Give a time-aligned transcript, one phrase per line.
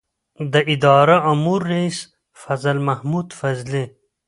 [0.53, 1.97] د اداره امور رئیس
[2.41, 3.85] فضل محمود فضلي